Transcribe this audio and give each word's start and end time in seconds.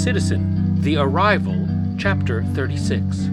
Citizen 0.00 0.80
The 0.80 0.96
Arrival, 0.96 1.68
Chapter 1.98 2.42
36. 2.54 3.28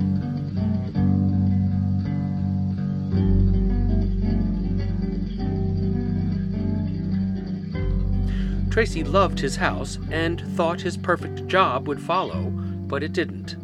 Tracy 8.69 9.05
loved 9.05 9.39
his 9.39 9.55
house 9.55 9.97
and 10.11 10.41
thought 10.57 10.81
his 10.81 10.97
perfect 10.97 11.47
job 11.47 11.87
would 11.87 12.01
follow, 12.01 12.49
but 12.51 13.01
it 13.01 13.13
didn't. 13.13 13.55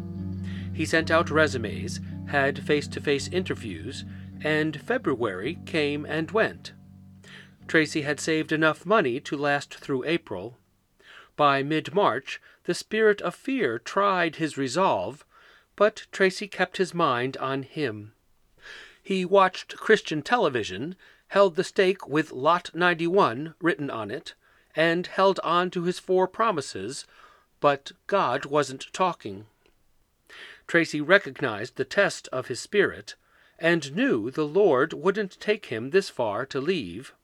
He 0.72 0.86
sent 0.86 1.10
out 1.10 1.30
resumes, 1.30 2.00
had 2.28 2.58
face 2.58 2.88
to 2.88 3.02
face 3.02 3.28
interviews, 3.28 4.06
and 4.40 4.80
February 4.80 5.58
came 5.66 6.06
and 6.06 6.30
went. 6.30 6.72
Tracy 7.68 8.00
had 8.00 8.18
saved 8.18 8.50
enough 8.50 8.86
money 8.86 9.20
to 9.20 9.36
last 9.36 9.74
through 9.74 10.04
April. 10.06 10.58
By 11.36 11.62
mid 11.62 11.94
March, 11.94 12.40
the 12.64 12.74
spirit 12.74 13.20
of 13.20 13.34
fear 13.34 13.78
tried 13.78 14.36
his 14.36 14.56
resolve, 14.56 15.24
but 15.76 16.06
Tracy 16.12 16.46
kept 16.46 16.76
his 16.76 16.94
mind 16.94 17.36
on 17.38 17.62
him. 17.62 18.12
He 19.02 19.24
watched 19.24 19.76
Christian 19.76 20.22
television, 20.22 20.96
held 21.28 21.56
the 21.56 21.64
stake 21.64 22.06
with 22.06 22.32
Lot 22.32 22.74
91 22.74 23.54
written 23.60 23.90
on 23.90 24.10
it, 24.10 24.34
and 24.76 25.06
held 25.06 25.40
on 25.40 25.70
to 25.70 25.82
his 25.82 25.98
four 25.98 26.26
promises, 26.26 27.06
but 27.60 27.92
God 28.06 28.44
wasn't 28.46 28.92
talking. 28.92 29.46
Tracy 30.66 31.00
recognized 31.00 31.76
the 31.76 31.84
test 31.84 32.28
of 32.28 32.46
his 32.46 32.60
spirit 32.60 33.14
and 33.58 33.94
knew 33.94 34.30
the 34.30 34.46
Lord 34.46 34.92
wouldn't 34.92 35.38
take 35.40 35.66
him 35.66 35.90
this 35.90 36.08
far 36.08 36.44
to 36.46 36.60
leave. 36.60 37.14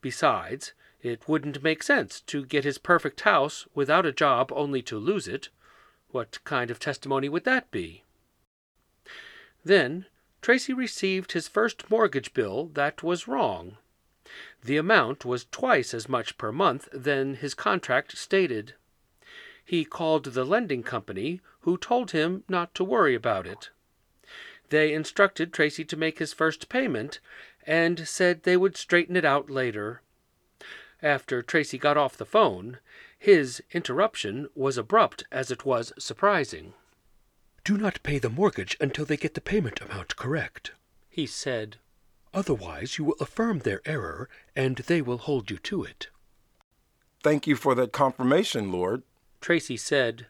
Besides, 0.00 0.72
it 1.04 1.28
wouldn't 1.28 1.62
make 1.62 1.82
sense 1.82 2.20
to 2.22 2.46
get 2.46 2.64
his 2.64 2.78
perfect 2.78 3.20
house 3.20 3.66
without 3.74 4.06
a 4.06 4.12
job 4.12 4.50
only 4.56 4.80
to 4.80 4.96
lose 4.98 5.28
it. 5.28 5.50
What 6.08 6.42
kind 6.44 6.70
of 6.70 6.80
testimony 6.80 7.28
would 7.28 7.44
that 7.44 7.70
be? 7.70 8.04
Then 9.64 10.06
Tracy 10.40 10.72
received 10.72 11.32
his 11.32 11.46
first 11.46 11.90
mortgage 11.90 12.32
bill 12.32 12.70
that 12.72 13.02
was 13.02 13.28
wrong. 13.28 13.76
The 14.62 14.78
amount 14.78 15.26
was 15.26 15.44
twice 15.50 15.92
as 15.92 16.08
much 16.08 16.38
per 16.38 16.50
month 16.50 16.88
than 16.90 17.34
his 17.34 17.52
contract 17.52 18.16
stated. 18.16 18.74
He 19.62 19.84
called 19.84 20.24
the 20.24 20.44
lending 20.44 20.82
company, 20.82 21.42
who 21.60 21.76
told 21.76 22.12
him 22.12 22.44
not 22.48 22.74
to 22.76 22.84
worry 22.84 23.14
about 23.14 23.46
it. 23.46 23.68
They 24.70 24.94
instructed 24.94 25.52
Tracy 25.52 25.84
to 25.84 25.96
make 25.96 26.18
his 26.18 26.32
first 26.32 26.70
payment 26.70 27.20
and 27.66 28.08
said 28.08 28.42
they 28.42 28.56
would 28.56 28.78
straighten 28.78 29.16
it 29.16 29.24
out 29.24 29.50
later. 29.50 30.00
After 31.04 31.42
Tracy 31.42 31.76
got 31.76 31.98
off 31.98 32.16
the 32.16 32.24
phone, 32.24 32.78
his 33.18 33.62
interruption 33.72 34.48
was 34.54 34.78
abrupt 34.78 35.24
as 35.30 35.50
it 35.50 35.66
was 35.66 35.92
surprising. 35.98 36.72
Do 37.62 37.76
not 37.76 38.02
pay 38.02 38.18
the 38.18 38.30
mortgage 38.30 38.74
until 38.80 39.04
they 39.04 39.18
get 39.18 39.34
the 39.34 39.42
payment 39.42 39.82
amount 39.82 40.16
correct, 40.16 40.72
he 41.10 41.26
said. 41.26 41.76
Otherwise, 42.32 42.96
you 42.96 43.04
will 43.04 43.16
affirm 43.20 43.58
their 43.58 43.82
error, 43.84 44.30
and 44.56 44.76
they 44.76 45.02
will 45.02 45.18
hold 45.18 45.50
you 45.50 45.58
to 45.58 45.84
it. 45.84 46.08
Thank 47.22 47.46
you 47.46 47.54
for 47.54 47.74
that 47.74 47.92
confirmation, 47.92 48.72
Lord, 48.72 49.02
Tracy 49.42 49.76
said. 49.76 50.28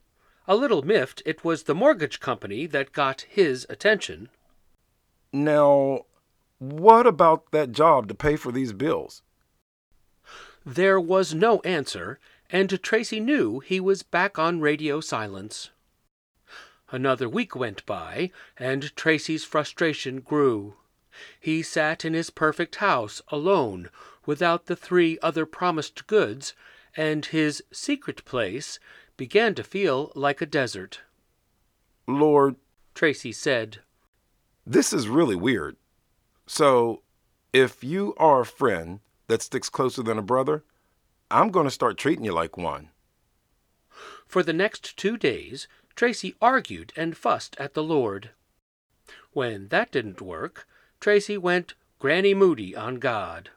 A 0.49 0.57
little 0.57 0.83
miffed, 0.83 1.23
it 1.25 1.45
was 1.45 1.63
the 1.63 1.75
mortgage 1.77 2.19
company 2.19 2.67
that 2.67 2.93
got 2.93 3.27
his 3.29 3.65
attention. 3.71 4.29
Now, 5.33 6.07
what 6.59 7.07
about 7.07 7.53
that 7.53 7.71
job 7.71 8.09
to 8.09 8.15
pay 8.15 8.35
for 8.35 8.51
these 8.51 8.73
bills? 8.73 9.23
There 10.65 10.99
was 11.01 11.35
no 11.35 11.61
answer, 11.61 12.19
and 12.51 12.83
Tracy 12.83 13.21
knew 13.21 13.61
he 13.61 13.81
was 13.81 14.03
back 14.03 14.39
on 14.39 14.61
radio 14.61 15.01
silence. 15.01 15.71
Another 16.91 17.29
week 17.29 17.55
went 17.55 17.85
by, 17.87 18.31
and 18.57 18.95
Tracy's 18.97 19.45
frustration 19.45 20.21
grew. 20.21 20.77
He 21.39 21.63
sat 21.63 22.05
in 22.05 22.15
his 22.15 22.31
perfect 22.31 22.77
house 22.77 23.21
alone, 23.29 23.91
without 24.27 24.67
the 24.67 24.77
three 24.77 25.19
other 25.23 25.47
promised 25.47 26.07
goods, 26.07 26.55
and 26.97 27.27
his 27.27 27.63
secret 27.73 28.25
place 28.25 28.79
began 29.17 29.55
to 29.55 29.63
feel 29.63 30.13
like 30.15 30.41
a 30.41 30.47
desert. 30.47 31.01
Lord, 32.07 32.57
Tracy 32.95 33.33
said, 33.33 33.81
this 34.67 34.93
is 34.93 35.09
really 35.09 35.37
weird. 35.37 35.77
So, 36.47 37.03
if 37.53 37.85
you 37.85 38.15
are 38.17 38.41
a 38.41 38.47
friend 38.47 39.01
that 39.27 39.43
sticks 39.43 39.69
closer 39.69 40.03
than 40.03 40.19
a 40.19 40.23
brother, 40.23 40.65
I'm 41.31 41.51
going 41.51 41.65
to 41.65 41.71
start 41.71 41.99
treating 41.99 42.25
you 42.25 42.33
like 42.33 42.57
one. 42.57 42.91
For 44.27 44.43
the 44.43 44.53
next 44.53 44.97
two 44.97 45.17
days, 45.17 45.69
Tracy 45.95 46.35
argued 46.41 46.93
and 46.97 47.17
fussed 47.17 47.57
at 47.59 47.75
the 47.75 47.83
Lord. 47.83 48.31
When 49.33 49.69
that 49.69 49.93
didn't 49.93 50.21
work, 50.21 50.67
Tracy 51.01 51.39
went 51.39 51.75
Granny 51.99 52.35
Moody 52.35 52.75
on 52.75 52.97
God. 52.97 53.51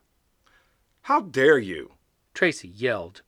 How 1.03 1.21
dare 1.21 1.57
you? 1.57 1.93
Tracy 2.33 2.67
yelled. 2.67 3.21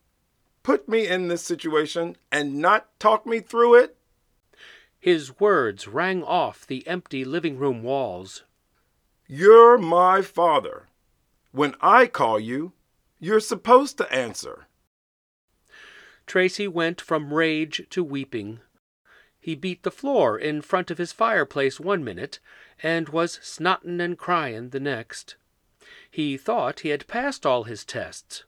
Put 0.64 0.90
me 0.90 1.08
in 1.08 1.30
this 1.30 1.42
situation 1.42 2.18
and 2.32 2.56
not 2.56 3.00
talk 3.00 3.26
me 3.26 3.40
through 3.40 3.76
it? 3.76 3.96
His 5.00 5.40
words 5.40 5.88
rang 5.88 6.24
off 6.24 6.68
the 6.68 6.86
empty 6.86 7.24
living 7.24 7.58
room 7.58 7.82
walls. 7.82 8.44
You're 9.28 9.78
my 9.78 10.22
father. 10.22 10.89
When 11.52 11.76
I 11.82 12.06
call 12.06 12.40
you, 12.40 12.74
you're 13.20 13.40
supposed 13.40 13.98
to 13.98 14.14
answer. 14.14 14.68
Tracy 16.28 16.68
went 16.68 17.02
from 17.02 17.34
rage 17.34 17.88
to 17.90 18.04
weeping. 18.04 18.60
He 19.40 19.56
beat 19.56 19.82
the 19.82 19.90
floor 19.90 20.38
in 20.38 20.62
front 20.62 20.92
of 20.92 21.00
his 21.00 21.12
fireplace 21.12 21.80
one 21.80 22.04
minute 22.04 22.40
and 22.84 23.10
was 23.10 23.40
snottin' 23.42 24.00
and 24.00 24.16
cryin' 24.16 24.70
the 24.70 24.80
next. 24.80 25.38
He 26.12 26.38
thought 26.38 26.82
he 26.82 26.90
had 26.90 27.08
passed 27.08 27.48
all 27.48 27.64
his 27.64 27.84
tests. 27.84 28.44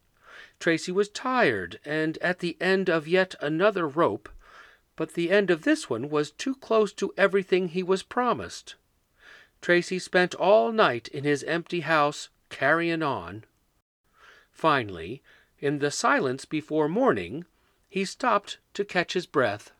Tracy 0.60 0.92
was 0.92 1.10
tired 1.10 1.80
and 1.84 2.20
at 2.20 2.38
the 2.38 2.56
end 2.62 2.88
of 2.88 3.08
yet 3.08 3.34
another 3.42 3.88
rope, 3.88 4.30
but 4.96 5.16
the 5.16 5.32
end 5.32 5.50
of 5.50 5.64
this 5.64 5.90
one 5.90 6.08
was 6.08 6.30
too 6.30 6.54
close 6.54 6.94
to 6.94 7.14
everything 7.18 7.70
he 7.70 7.82
was 7.82 8.04
promised. 8.04 8.76
Tracy 9.60 9.98
spent 9.98 10.36
all 10.36 10.72
night 10.72 11.08
in 11.08 11.24
his 11.24 11.44
empty 11.46 11.80
house 11.80 12.30
carryin' 12.52 13.02
on. 13.02 13.46
Finally, 14.52 15.24
in 15.58 15.80
the 15.80 15.90
silence 15.90 16.46
before 16.46 16.88
morning, 16.88 17.46
he 17.90 18.06
stopped 18.06 18.60
to 18.76 18.86
catch 18.86 19.14
his 19.14 19.26
breath. 19.26 19.72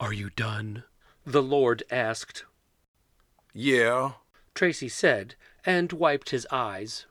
Are 0.00 0.12
you 0.14 0.30
done? 0.30 0.84
the 1.26 1.42
Lord 1.42 1.82
asked. 1.90 2.44
Yeah, 3.52 4.12
Tracy 4.54 4.88
said, 4.88 5.34
and 5.64 5.92
wiped 5.92 6.30
his 6.30 6.46
eyes. 6.50 7.06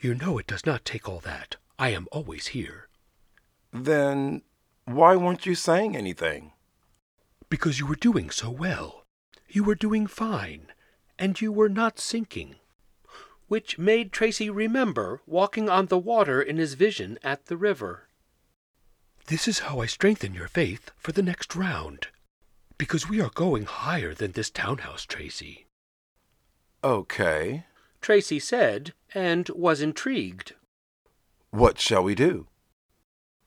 You 0.00 0.14
know 0.14 0.38
it 0.38 0.46
does 0.46 0.64
not 0.64 0.84
take 0.84 1.08
all 1.08 1.20
that. 1.20 1.56
I 1.78 1.90
am 1.90 2.08
always 2.10 2.48
here. 2.48 2.88
Then 3.72 4.42
why 4.84 5.16
weren't 5.16 5.46
you 5.46 5.54
saying 5.54 5.96
anything? 5.96 6.52
Because 7.48 7.78
you 7.78 7.86
were 7.86 7.96
doing 7.96 8.30
so 8.30 8.50
well. 8.50 9.04
You 9.48 9.64
were 9.64 9.74
doing 9.74 10.06
fine, 10.06 10.68
and 11.18 11.40
you 11.40 11.52
were 11.52 11.68
not 11.68 11.98
sinking. 11.98 12.56
Which 13.48 13.78
made 13.78 14.12
Tracy 14.12 14.48
remember 14.48 15.20
walking 15.26 15.68
on 15.68 15.86
the 15.86 15.98
water 15.98 16.40
in 16.40 16.58
his 16.58 16.74
vision 16.74 17.18
at 17.22 17.46
the 17.46 17.56
river. 17.56 18.08
This 19.26 19.48
is 19.48 19.60
how 19.60 19.80
I 19.80 19.86
strengthen 19.86 20.34
your 20.34 20.48
faith 20.48 20.90
for 20.96 21.12
the 21.12 21.22
next 21.22 21.56
round. 21.56 22.08
Because 22.78 23.08
we 23.08 23.20
are 23.20 23.30
going 23.34 23.64
higher 23.64 24.14
than 24.14 24.32
this 24.32 24.50
townhouse, 24.50 25.04
Tracy. 25.04 25.66
Okay. 26.84 27.64
Tracy 28.00 28.38
said, 28.38 28.92
and 29.14 29.48
was 29.50 29.80
intrigued. 29.80 30.54
What 31.50 31.80
shall 31.80 32.04
we 32.04 32.14
do? 32.14 32.46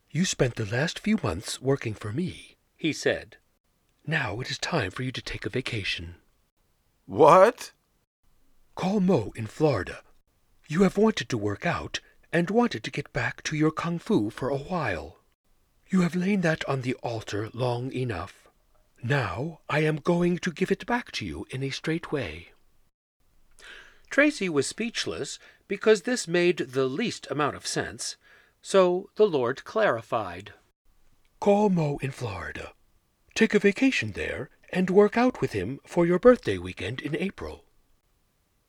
You 0.09 0.25
spent 0.25 0.55
the 0.55 0.65
last 0.65 0.99
few 0.99 1.17
months 1.23 1.61
working 1.61 1.93
for 1.93 2.11
me, 2.11 2.57
he 2.75 2.91
said. 2.91 3.37
Now 4.05 4.39
it 4.41 4.51
is 4.51 4.57
time 4.57 4.91
for 4.91 5.03
you 5.03 5.11
to 5.11 5.21
take 5.21 5.45
a 5.45 5.49
vacation. 5.49 6.15
What? 7.05 7.71
Call 8.75 8.99
Mo 8.99 9.31
in 9.35 9.47
Florida. 9.47 10.01
You 10.67 10.83
have 10.83 10.97
wanted 10.97 11.29
to 11.29 11.37
work 11.37 11.65
out 11.65 11.99
and 12.31 12.49
wanted 12.49 12.83
to 12.83 12.91
get 12.91 13.11
back 13.11 13.43
to 13.43 13.55
your 13.55 13.71
kung 13.71 13.99
fu 13.99 14.29
for 14.29 14.49
a 14.49 14.57
while. 14.57 15.19
You 15.89 16.01
have 16.01 16.15
lain 16.15 16.41
that 16.41 16.67
on 16.69 16.81
the 16.81 16.93
altar 16.95 17.49
long 17.53 17.91
enough. 17.91 18.47
Now 19.03 19.59
I 19.69 19.79
am 19.79 19.97
going 19.97 20.37
to 20.39 20.51
give 20.51 20.71
it 20.71 20.85
back 20.85 21.11
to 21.13 21.25
you 21.25 21.45
in 21.49 21.63
a 21.63 21.69
straight 21.69 22.11
way. 22.11 22.51
Tracy 24.09 24.47
was 24.47 24.67
speechless 24.67 25.37
because 25.67 26.03
this 26.03 26.27
made 26.27 26.57
the 26.57 26.85
least 26.85 27.27
amount 27.29 27.55
of 27.55 27.67
sense, 27.67 28.15
so 28.61 29.09
the 29.15 29.27
Lord 29.27 29.63
clarified. 29.65 30.53
Call 31.39 31.69
Mo 31.69 31.97
in 32.01 32.11
Florida. 32.11 32.73
Take 33.35 33.53
a 33.53 33.59
vacation 33.59 34.13
there 34.13 34.49
and 34.71 34.89
work 34.89 35.17
out 35.17 35.41
with 35.41 35.51
him 35.51 35.79
for 35.85 36.05
your 36.05 36.19
birthday 36.19 36.57
weekend 36.57 37.01
in 37.01 37.15
April. 37.17 37.65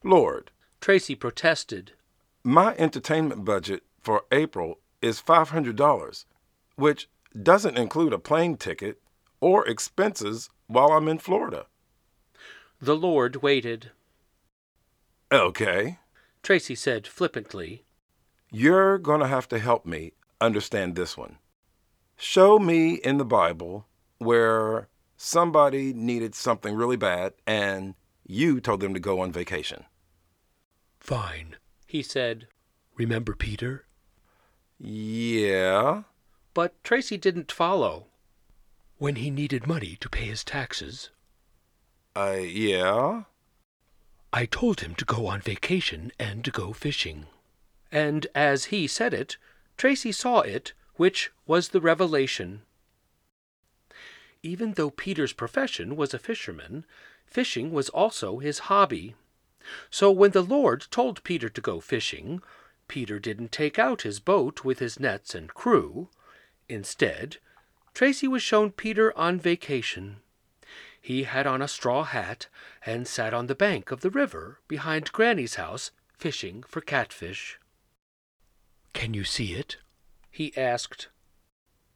Lord, 0.03 0.51
Tracy 0.81 1.15
protested. 1.15 1.93
my 2.43 2.75
entertainment 2.75 3.45
budget 3.45 3.83
for 4.01 4.23
April 4.31 4.79
is 5.01 5.21
$500, 5.21 6.25
which 6.75 7.09
doesn't 7.41 7.77
include 7.77 8.13
a 8.13 8.19
plane 8.19 8.57
ticket 8.57 9.01
or 9.39 9.65
expenses 9.67 10.49
while 10.67 10.91
I'm 10.91 11.07
in 11.07 11.19
Florida. 11.19 11.67
The 12.81 12.95
Lord 12.95 13.37
waited. 13.41 13.91
Okay. 15.31 15.99
Tracy 16.41 16.75
said 16.75 17.07
flippantly. 17.07 17.85
You're 18.51 18.97
going 18.97 19.21
to 19.21 19.27
have 19.27 19.47
to 19.49 19.59
help 19.59 19.85
me 19.85 20.11
understand 20.41 20.95
this 20.95 21.17
one. 21.17 21.37
Show 22.17 22.59
me 22.59 22.95
in 22.95 23.17
the 23.17 23.25
Bible 23.25 23.87
where 24.19 24.89
somebody 25.17 25.93
needed 25.93 26.35
something 26.35 26.75
really 26.75 26.97
bad 26.97 27.33
and 27.47 27.95
you 28.25 28.59
told 28.59 28.81
them 28.81 28.93
to 28.93 28.99
go 28.99 29.21
on 29.21 29.31
vacation. 29.31 29.85
Fine, 31.03 31.57
he 31.85 32.01
said. 32.01 32.47
Remember 32.95 33.35
Peter? 33.35 33.85
Yeah. 34.79 36.03
But 36.53 36.81
Tracy 36.83 37.17
didn't 37.17 37.51
follow. 37.51 38.07
When 38.97 39.17
he 39.17 39.29
needed 39.29 39.67
money 39.67 39.97
to 39.99 40.09
pay 40.09 40.25
his 40.25 40.43
taxes, 40.45 41.09
Uh, 42.15 42.37
yeah. 42.39 43.23
I 44.31 44.45
told 44.45 44.79
him 44.79 44.95
to 44.95 45.05
go 45.05 45.27
on 45.27 45.41
vacation 45.41 46.11
and 46.17 46.45
to 46.45 46.51
go 46.51 46.71
fishing. 46.71 47.25
And 47.91 48.27
as 48.33 48.65
he 48.65 48.87
said 48.87 49.13
it, 49.13 49.37
Tracy 49.77 50.11
saw 50.11 50.39
it, 50.39 50.73
which 50.95 51.31
was 51.45 51.69
the 51.69 51.81
revelation. 51.81 52.61
Even 54.41 54.73
though 54.73 54.89
Peter's 54.89 55.33
profession 55.33 55.95
was 55.95 56.13
a 56.13 56.19
fisherman, 56.19 56.85
fishing 57.25 57.71
was 57.71 57.89
also 57.89 58.39
his 58.39 58.59
hobby. 58.69 59.15
So 59.89 60.11
when 60.11 60.31
the 60.31 60.41
Lord 60.41 60.87
told 60.91 61.23
Peter 61.23 61.49
to 61.49 61.61
go 61.61 61.79
fishing, 61.79 62.41
Peter 62.87 63.19
didn't 63.19 63.51
take 63.51 63.79
out 63.79 64.01
his 64.01 64.19
boat 64.19 64.63
with 64.63 64.79
his 64.79 64.99
nets 64.99 65.33
and 65.33 65.53
crew. 65.53 66.09
Instead, 66.69 67.37
Tracy 67.93 68.27
was 68.27 68.41
shown 68.41 68.71
Peter 68.71 69.15
on 69.17 69.39
vacation. 69.39 70.17
He 70.99 71.23
had 71.23 71.45
on 71.45 71.61
a 71.61 71.67
straw 71.67 72.03
hat 72.03 72.47
and 72.85 73.07
sat 73.07 73.33
on 73.33 73.47
the 73.47 73.55
bank 73.55 73.91
of 73.91 74.01
the 74.01 74.09
river 74.09 74.59
behind 74.67 75.11
Granny's 75.11 75.55
house 75.55 75.91
fishing 76.17 76.63
for 76.63 76.81
catfish. 76.81 77.59
Can 78.93 79.13
you 79.13 79.23
see 79.23 79.53
it? 79.53 79.77
He 80.31 80.55
asked. 80.55 81.09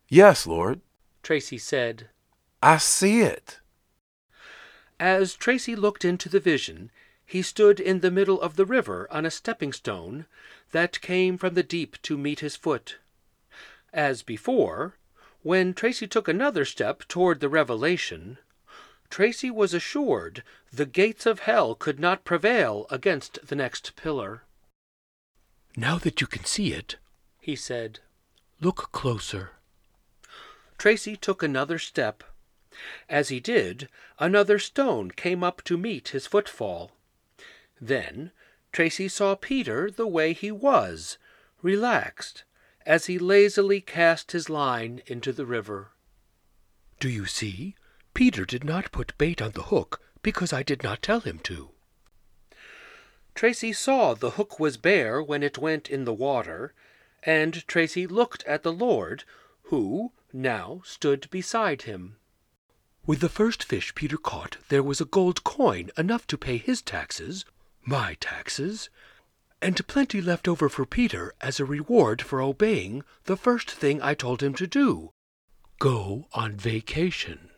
Yes, 0.10 0.46
Lord. 0.46 0.82
Tracy 1.24 1.58
said. 1.58 2.10
I 2.62 2.78
see 2.78 3.22
it. 3.22 3.60
As 5.00 5.36
Tracy 5.36 5.76
looked 5.76 6.04
into 6.04 6.28
the 6.28 6.40
vision, 6.40 6.92
he 7.28 7.42
stood 7.42 7.80
in 7.80 8.00
the 8.00 8.10
middle 8.10 8.42
of 8.42 8.56
the 8.56 8.66
river 8.66 9.06
on 9.12 9.26
a 9.26 9.30
stepping 9.32 9.74
stone 9.74 10.26
that 10.72 11.02
came 11.02 11.38
from 11.38 11.54
the 11.54 11.62
deep 11.64 12.02
to 12.02 12.18
meet 12.18 12.40
his 12.40 12.56
foot. 12.56 12.98
As 13.94 14.24
before, 14.24 14.96
when 15.44 15.74
Tracy 15.74 16.08
took 16.08 16.28
another 16.30 16.64
step 16.66 17.04
toward 17.10 17.42
the 17.42 17.50
revelation, 17.50 18.38
Tracy 19.10 19.52
was 19.52 19.74
assured 19.74 20.42
the 20.72 20.86
gates 20.86 21.26
of 21.26 21.40
hell 21.40 21.76
could 21.76 22.00
not 22.00 22.24
prevail 22.24 22.88
against 22.90 23.46
the 23.48 23.56
next 23.56 23.96
pillar. 23.98 24.44
Now 25.76 25.98
that 26.00 26.22
you 26.22 26.28
can 26.28 26.46
see 26.46 26.74
it, 26.74 26.96
He 27.42 27.56
said. 27.56 28.00
look 28.62 28.92
closer. 28.92 29.52
Tracy 30.78 31.16
took 31.18 31.44
another 31.44 31.78
step. 31.80 32.24
As 33.10 33.30
he 33.30 33.40
did, 33.40 33.90
another 34.20 34.60
stone 34.60 35.12
came 35.12 35.44
up 35.44 35.62
to 35.64 35.78
meet 35.78 36.10
his 36.10 36.28
footfall. 36.28 36.92
Then 37.80 38.32
Tracy 38.72 39.08
saw 39.08 39.36
Peter 39.36 39.90
the 39.90 40.08
way 40.08 40.34
he 40.34 40.52
was, 40.52 41.18
relaxed, 41.62 42.44
as 42.86 43.06
he 43.06 43.20
lazily 43.20 43.82
cast 43.82 44.32
his 44.32 44.50
line 44.50 45.02
into 45.06 45.32
the 45.32 45.46
river. 45.46 45.92
Do 47.00 47.10
you 47.10 47.26
see? 47.26 47.76
Peter 48.14 48.46
did 48.46 48.64
not 48.64 48.92
put 48.92 49.18
bait 49.18 49.42
on 49.42 49.52
the 49.52 49.64
hook 49.64 50.02
because 50.24 50.52
I 50.52 50.64
did 50.64 50.84
not 50.84 51.02
tell 51.02 51.20
him 51.20 51.40
to. 51.40 51.72
Tracy 53.36 53.72
saw 53.72 54.16
the 54.16 54.32
hook 54.32 54.60
was 54.60 54.78
bare 54.78 55.22
when 55.22 55.44
it 55.44 55.60
went 55.60 55.88
in 55.88 56.06
the 56.06 56.14
water, 56.14 56.74
and 57.22 57.68
Tracy 57.68 58.08
looked 58.08 58.44
at 58.46 58.64
the 58.64 58.74
Lord, 58.74 59.24
who 59.64 60.12
now 60.34 60.82
stood 60.84 61.30
beside 61.30 61.84
him. 61.84 62.16
With 63.06 63.20
the 63.20 63.30
first 63.30 63.64
fish 63.64 63.94
Peter 63.94 64.18
caught, 64.18 64.58
there 64.70 64.82
was 64.82 65.00
a 65.00 65.06
gold 65.06 65.44
coin 65.44 65.92
enough 65.96 66.26
to 66.28 66.38
pay 66.38 66.58
his 66.58 66.82
taxes, 66.82 67.46
my 67.88 68.18
taxes, 68.20 68.90
and 69.62 69.88
plenty 69.88 70.20
left 70.20 70.46
over 70.46 70.68
for 70.68 70.86
Peter 70.86 71.34
as 71.40 71.58
a 71.58 71.66
reward 71.66 72.22
for 72.22 72.42
obeying 72.42 73.02
the 73.24 73.38
first 73.38 73.72
thing 73.72 74.02
I 74.02 74.14
told 74.14 74.44
him 74.44 74.54
to 74.56 74.68
do 74.68 75.14
go 75.80 76.28
on 76.34 76.58
vacation. 76.58 77.50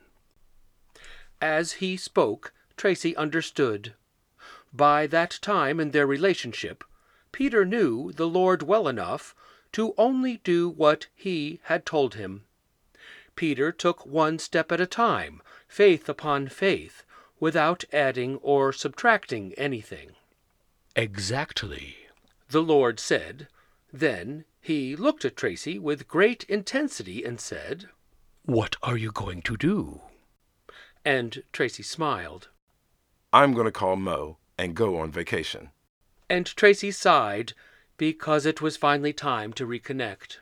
As 1.40 1.72
he 1.72 1.96
spoke, 1.96 2.52
Tracy 2.76 3.16
understood. 3.16 3.94
By 4.72 5.06
that 5.08 5.38
time 5.42 5.80
in 5.80 5.90
their 5.90 6.06
relationship, 6.06 6.84
Peter 7.32 7.64
knew 7.64 8.12
the 8.12 8.28
Lord 8.28 8.62
well 8.62 8.86
enough 8.86 9.34
to 9.72 9.94
only 9.98 10.36
do 10.44 10.68
what 10.68 11.08
he 11.14 11.60
had 11.64 11.84
told 11.84 12.14
him. 12.14 12.44
Peter 13.36 13.72
took 13.72 14.06
one 14.06 14.38
step 14.38 14.70
at 14.70 14.80
a 14.80 14.86
time, 14.86 15.42
faith 15.66 16.08
upon 16.08 16.48
faith, 16.48 17.04
without 17.40 17.84
adding 17.92 18.36
or 18.36 18.72
subtracting 18.72 19.54
anything. 19.54 20.14
Exactly. 20.96 21.96
The 22.48 22.62
Lord 22.62 22.98
said. 23.00 23.48
Then 23.92 24.44
he 24.60 24.94
looked 24.96 25.24
at 25.24 25.36
Tracy 25.36 25.78
with 25.78 26.08
great 26.08 26.44
intensity 26.44 27.24
and 27.24 27.40
said, 27.40 27.86
What 28.44 28.76
are 28.82 28.96
you 28.96 29.10
going 29.10 29.42
to 29.42 29.56
do? 29.56 30.02
and 31.04 31.42
Tracy 31.52 31.82
smiled. 31.82 32.48
I'm 33.32 33.54
going 33.54 33.66
to 33.66 33.72
call 33.72 33.96
Mo 33.96 34.38
and 34.58 34.74
go 34.74 34.98
on 34.98 35.10
vacation. 35.10 35.70
And 36.28 36.46
Tracy 36.46 36.90
sighed 36.90 37.54
because 37.96 38.46
it 38.46 38.60
was 38.60 38.76
finally 38.76 39.12
time 39.12 39.52
to 39.54 39.66
reconnect. 39.66 40.38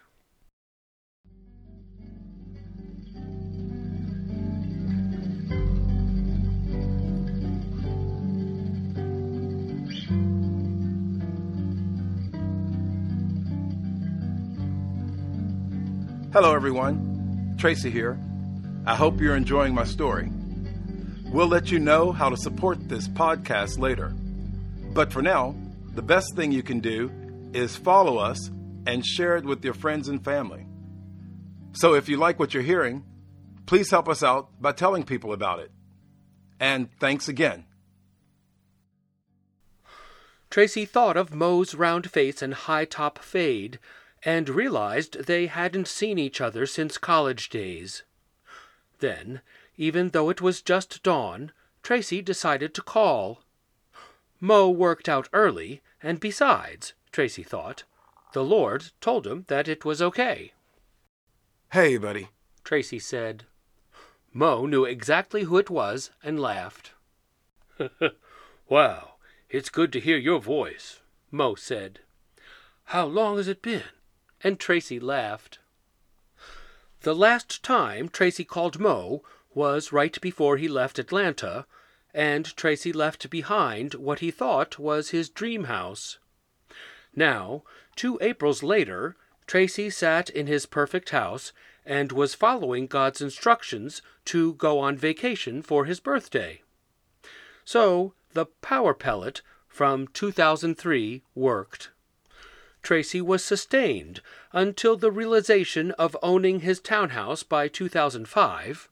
Hello, 16.30 16.54
everyone. 16.54 17.54
Tracy 17.56 17.88
here. 17.88 18.20
I 18.84 18.94
hope 18.94 19.18
you're 19.18 19.34
enjoying 19.34 19.74
my 19.74 19.84
story. 19.84 20.30
We'll 21.32 21.46
let 21.46 21.70
you 21.70 21.78
know 21.78 22.12
how 22.12 22.28
to 22.28 22.36
support 22.36 22.86
this 22.86 23.08
podcast 23.08 23.78
later. 23.78 24.08
But 24.92 25.10
for 25.10 25.22
now, 25.22 25.56
the 25.94 26.02
best 26.02 26.36
thing 26.36 26.52
you 26.52 26.62
can 26.62 26.80
do 26.80 27.10
is 27.54 27.76
follow 27.76 28.18
us 28.18 28.50
and 28.86 29.06
share 29.06 29.38
it 29.38 29.46
with 29.46 29.64
your 29.64 29.72
friends 29.72 30.06
and 30.06 30.22
family. 30.22 30.66
So 31.72 31.94
if 31.94 32.10
you 32.10 32.18
like 32.18 32.38
what 32.38 32.52
you're 32.52 32.62
hearing, 32.62 33.04
please 33.64 33.90
help 33.90 34.06
us 34.06 34.22
out 34.22 34.50
by 34.60 34.72
telling 34.72 35.04
people 35.04 35.32
about 35.32 35.60
it. 35.60 35.70
And 36.60 36.90
thanks 37.00 37.28
again. 37.28 37.64
Tracy 40.50 40.84
thought 40.84 41.16
of 41.16 41.34
Mo's 41.34 41.74
round 41.74 42.10
face 42.10 42.42
and 42.42 42.52
high 42.52 42.84
top 42.84 43.18
fade 43.18 43.78
and 44.28 44.50
realized 44.50 45.24
they 45.24 45.46
hadn't 45.46 45.88
seen 45.88 46.18
each 46.18 46.38
other 46.38 46.66
since 46.66 46.98
college 46.98 47.48
days. 47.48 48.02
Then, 48.98 49.40
even 49.78 50.10
though 50.10 50.28
it 50.28 50.42
was 50.42 50.60
just 50.60 51.02
dawn, 51.02 51.50
Tracy 51.82 52.20
decided 52.20 52.74
to 52.74 52.82
call. 52.82 53.42
Mo 54.38 54.68
worked 54.68 55.08
out 55.08 55.30
early, 55.32 55.80
and 56.02 56.20
besides, 56.20 56.92
Tracy 57.10 57.42
thought, 57.42 57.84
the 58.34 58.44
Lord 58.44 58.90
told 59.00 59.26
him 59.26 59.46
that 59.48 59.66
it 59.66 59.86
was 59.86 60.02
okay. 60.02 60.52
Hey, 61.72 61.96
buddy. 61.96 62.28
Tracy 62.64 62.98
said. 62.98 63.44
Mo 64.34 64.66
knew 64.66 64.84
exactly 64.84 65.44
who 65.44 65.56
it 65.56 65.70
was 65.70 66.10
and 66.22 66.38
laughed. 66.38 66.92
wow, 68.68 69.14
it's 69.48 69.70
good 69.70 69.90
to 69.94 70.00
hear 70.00 70.18
your 70.18 70.38
voice, 70.38 71.00
Mo 71.30 71.54
said. 71.54 72.00
How 72.92 73.06
long 73.06 73.38
has 73.38 73.48
it 73.48 73.62
been? 73.62 73.84
And 74.42 74.60
Tracy 74.60 75.00
laughed. 75.00 75.58
The 77.02 77.14
last 77.14 77.62
time 77.62 78.08
Tracy 78.08 78.44
called 78.44 78.78
Mo 78.78 79.22
was 79.54 79.92
right 79.92 80.20
before 80.20 80.56
he 80.56 80.68
left 80.68 80.98
Atlanta, 80.98 81.66
and 82.14 82.56
Tracy 82.56 82.92
left 82.92 83.30
behind 83.30 83.94
what 83.94 84.20
he 84.20 84.30
thought 84.30 84.78
was 84.78 85.10
his 85.10 85.28
dream 85.28 85.64
house. 85.64 86.18
Now, 87.14 87.62
two 87.96 88.18
Aprils 88.20 88.62
later, 88.62 89.16
Tracy 89.46 89.90
sat 89.90 90.28
in 90.30 90.46
his 90.46 90.66
perfect 90.66 91.10
house 91.10 91.52
and 91.86 92.12
was 92.12 92.34
following 92.34 92.86
God's 92.86 93.20
instructions 93.20 94.02
to 94.26 94.54
go 94.54 94.78
on 94.78 94.96
vacation 94.96 95.62
for 95.62 95.86
his 95.86 96.00
birthday. 96.00 96.62
So 97.64 98.12
the 98.34 98.46
power 98.46 98.94
pellet 98.94 99.40
from 99.66 100.06
2003 100.08 101.22
worked. 101.34 101.90
Tracy 102.82 103.20
was 103.20 103.44
sustained 103.44 104.20
until 104.52 104.96
the 104.96 105.10
realization 105.10 105.90
of 105.92 106.16
owning 106.22 106.60
his 106.60 106.80
townhouse 106.80 107.42
by 107.42 107.68
2005, 107.68 108.88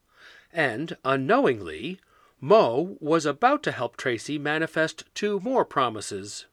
and 0.53 0.97
unknowingly, 1.03 1.99
Mo 2.39 2.97
was 2.99 3.25
about 3.25 3.63
to 3.63 3.71
help 3.71 3.97
Tracy 3.97 4.37
manifest 4.37 5.03
two 5.15 5.39
more 5.39 5.65
promises. 5.65 6.45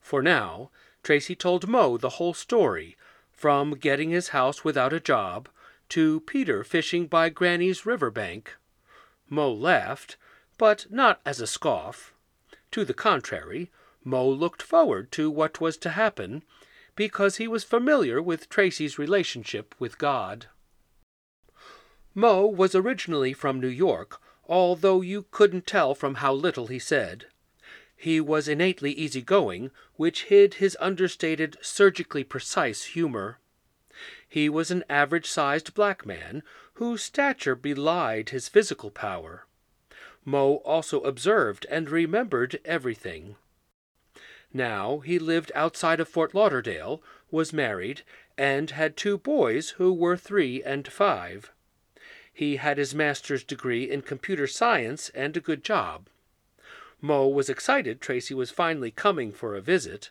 For 0.00 0.22
now, 0.22 0.70
Tracy 1.02 1.34
told 1.34 1.66
Mo 1.66 1.96
the 1.96 2.10
whole 2.10 2.34
story, 2.34 2.96
from 3.32 3.72
getting 3.72 4.10
his 4.10 4.28
house 4.28 4.64
without 4.64 4.92
a 4.92 5.00
job 5.00 5.48
to 5.90 6.20
Peter 6.20 6.64
fishing 6.64 7.06
by 7.06 7.28
Granny's 7.28 7.84
riverbank. 7.84 8.56
Mo 9.28 9.52
laughed, 9.52 10.16
but 10.56 10.86
not 10.90 11.20
as 11.26 11.40
a 11.40 11.46
scoff. 11.46 12.12
To 12.70 12.84
the 12.84 12.94
contrary, 12.94 13.70
Mo 14.04 14.28
looked 14.28 14.62
forward 14.62 15.10
to 15.12 15.30
what 15.30 15.60
was 15.60 15.76
to 15.78 15.90
happen 15.90 16.42
because 16.94 17.36
he 17.36 17.48
was 17.48 17.64
familiar 17.64 18.20
with 18.22 18.48
Tracy's 18.48 18.98
relationship 18.98 19.74
with 19.78 19.98
God. 19.98 20.46
Mo 22.14 22.46
was 22.46 22.74
originally 22.74 23.32
from 23.32 23.60
New 23.60 23.66
York, 23.66 24.20
although 24.46 25.00
you 25.00 25.26
couldn't 25.30 25.66
tell 25.66 25.94
from 25.94 26.16
how 26.16 26.32
little 26.32 26.66
he 26.66 26.78
said. 26.78 27.26
He 27.96 28.20
was 28.20 28.46
innately 28.46 28.92
easygoing, 28.92 29.70
which 29.96 30.24
hid 30.24 30.54
his 30.54 30.76
understated, 30.78 31.56
surgically 31.62 32.22
precise 32.22 32.84
humor. 32.84 33.38
He 34.28 34.48
was 34.48 34.70
an 34.70 34.84
average 34.90 35.26
sized 35.26 35.74
black 35.74 36.04
man 36.04 36.42
whose 36.74 37.02
stature 37.02 37.54
belied 37.54 38.28
his 38.28 38.48
physical 38.48 38.90
power. 38.90 39.46
Mo 40.24 40.56
also 40.56 41.00
observed 41.00 41.66
and 41.70 41.88
remembered 41.88 42.60
everything. 42.64 43.36
Now 44.56 45.00
he 45.00 45.18
lived 45.18 45.50
outside 45.56 45.98
of 45.98 46.08
Fort 46.08 46.32
Lauderdale, 46.32 47.02
was 47.28 47.52
married, 47.52 48.02
and 48.38 48.70
had 48.70 48.96
two 48.96 49.18
boys 49.18 49.70
who 49.70 49.92
were 49.92 50.16
three 50.16 50.62
and 50.62 50.86
five. 50.86 51.50
He 52.32 52.56
had 52.56 52.78
his 52.78 52.94
master's 52.94 53.42
degree 53.42 53.90
in 53.90 54.02
computer 54.02 54.46
science 54.46 55.08
and 55.10 55.36
a 55.36 55.40
good 55.40 55.64
job. 55.64 56.06
Mo 57.00 57.26
was 57.26 57.48
excited 57.48 58.00
Tracy 58.00 58.32
was 58.32 58.52
finally 58.52 58.92
coming 58.92 59.32
for 59.32 59.56
a 59.56 59.60
visit, 59.60 60.10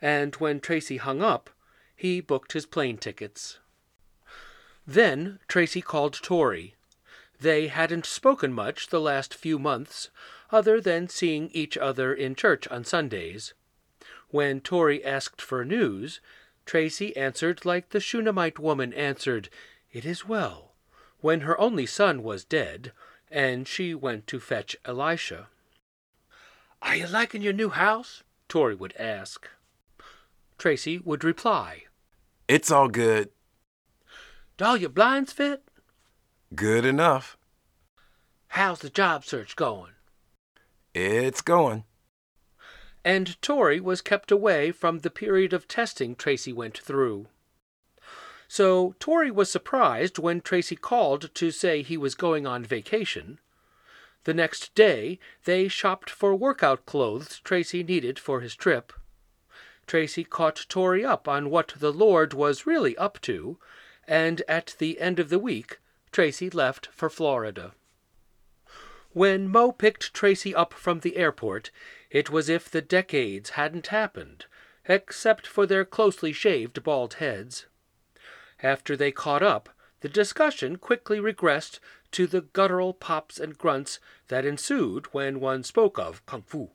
and 0.00 0.36
when 0.36 0.60
Tracy 0.60 0.98
hung 0.98 1.20
up, 1.20 1.50
he 1.96 2.20
booked 2.20 2.52
his 2.52 2.66
plane 2.66 2.96
tickets. 2.96 3.58
Then 4.86 5.40
Tracy 5.48 5.82
called 5.82 6.14
Tori. 6.22 6.74
They 7.40 7.66
hadn't 7.66 8.06
spoken 8.06 8.52
much 8.52 8.88
the 8.88 9.00
last 9.00 9.34
few 9.34 9.58
months, 9.58 10.10
other 10.52 10.80
than 10.80 11.08
seeing 11.08 11.50
each 11.52 11.76
other 11.76 12.14
in 12.14 12.34
church 12.34 12.68
on 12.68 12.84
Sundays. 12.84 13.52
When 14.30 14.60
Tori 14.60 15.04
asked 15.04 15.42
for 15.42 15.64
news, 15.64 16.20
Tracy 16.64 17.16
answered 17.16 17.64
like 17.64 17.90
the 17.90 18.00
Shunammite 18.00 18.60
woman 18.60 18.92
answered, 18.92 19.48
It 19.92 20.04
is 20.04 20.26
well, 20.26 20.72
when 21.20 21.40
her 21.40 21.60
only 21.60 21.86
son 21.86 22.22
was 22.22 22.44
dead, 22.44 22.92
and 23.28 23.66
she 23.66 23.92
went 23.94 24.26
to 24.28 24.38
fetch 24.38 24.76
Elisha. 24.84 25.48
Are 26.80 26.94
you 26.94 27.08
liking 27.08 27.42
your 27.42 27.52
new 27.52 27.70
house? 27.70 28.22
Tori 28.48 28.74
would 28.74 28.94
ask. 28.98 29.48
Tracy 30.58 30.98
would 30.98 31.24
reply, 31.24 31.84
It's 32.46 32.70
all 32.70 32.88
good. 32.88 33.30
Do 34.56 34.64
all 34.64 34.76
your 34.76 34.90
blinds 34.90 35.32
fit? 35.32 35.64
Good 36.54 36.84
enough. 36.84 37.36
How's 38.48 38.80
the 38.80 38.90
job 38.90 39.24
search 39.24 39.56
going? 39.56 39.92
It's 40.94 41.40
going 41.40 41.84
and 43.04 43.40
Tori 43.40 43.80
was 43.80 44.00
kept 44.00 44.30
away 44.30 44.72
from 44.72 44.98
the 44.98 45.10
period 45.10 45.52
of 45.52 45.68
testing 45.68 46.14
Tracy 46.14 46.52
went 46.52 46.78
through. 46.78 47.26
So 48.48 48.94
Tori 48.98 49.30
was 49.30 49.50
surprised 49.50 50.18
when 50.18 50.40
Tracy 50.40 50.76
called 50.76 51.32
to 51.34 51.50
say 51.50 51.82
he 51.82 51.96
was 51.96 52.14
going 52.14 52.46
on 52.46 52.64
vacation. 52.64 53.38
The 54.24 54.34
next 54.34 54.74
day, 54.74 55.18
they 55.44 55.68
shopped 55.68 56.10
for 56.10 56.34
workout 56.34 56.84
clothes 56.84 57.40
Tracy 57.44 57.82
needed 57.82 58.18
for 58.18 58.40
his 58.40 58.54
trip. 58.54 58.92
Tracy 59.86 60.24
caught 60.24 60.66
Tori 60.68 61.04
up 61.04 61.26
on 61.26 61.48
what 61.48 61.74
the 61.78 61.92
Lord 61.92 62.34
was 62.34 62.66
really 62.66 62.96
up 62.96 63.20
to, 63.22 63.58
and 64.06 64.42
at 64.46 64.74
the 64.78 65.00
end 65.00 65.18
of 65.18 65.30
the 65.30 65.38
week, 65.38 65.78
Tracy 66.12 66.50
left 66.50 66.88
for 66.92 67.08
Florida. 67.08 67.72
When 69.12 69.48
Mo 69.48 69.72
picked 69.72 70.14
Tracy 70.14 70.54
up 70.54 70.72
from 70.72 71.00
the 71.00 71.16
airport, 71.16 71.70
it 72.10 72.30
was 72.30 72.48
if 72.48 72.70
the 72.70 72.80
decades 72.80 73.50
hadn't 73.50 73.88
happened, 73.88 74.46
except 74.86 75.48
for 75.48 75.66
their 75.66 75.84
closely 75.84 76.32
shaved 76.32 76.82
bald 76.84 77.14
heads. 77.14 77.66
After 78.62 78.96
they 78.96 79.10
caught 79.10 79.42
up, 79.42 79.68
the 80.00 80.08
discussion 80.08 80.76
quickly 80.76 81.18
regressed 81.18 81.80
to 82.12 82.26
the 82.26 82.42
guttural 82.42 82.94
pops 82.94 83.40
and 83.40 83.58
grunts 83.58 83.98
that 84.28 84.44
ensued 84.44 85.06
when 85.06 85.40
one 85.40 85.64
spoke 85.64 85.98
of 85.98 86.24
kung 86.26 86.42
fu. 86.42 86.70